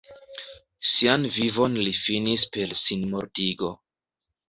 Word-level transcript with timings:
Sian 0.91 1.27
vivon 1.35 1.77
li 1.89 1.95
finis 1.99 2.49
per 2.57 2.77
sinmortigo. 2.83 3.75